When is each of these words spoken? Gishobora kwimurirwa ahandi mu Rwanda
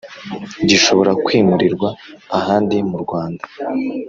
Gishobora 0.69 1.11
kwimurirwa 1.25 1.89
ahandi 2.39 2.75
mu 2.89 2.97
Rwanda 3.03 3.43